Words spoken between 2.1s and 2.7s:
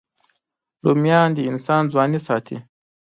ساتي